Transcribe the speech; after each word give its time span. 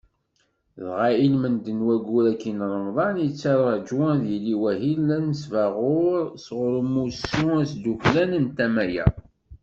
Dɣa 0.83 1.07
ilmend 1.25 1.65
n 1.77 1.79
waggur-agi 1.85 2.51
n 2.59 2.61
Remḍan, 2.73 3.15
yetturaǧu 3.23 3.99
ad 4.13 4.21
yili 4.29 4.55
wahil 4.61 4.99
d 5.07 5.09
anesbaɣur 5.17 6.13
sɣur 6.45 6.73
umussu 6.81 7.47
asdukklan 7.61 8.31
n 8.43 8.45
tama-a. 8.57 9.07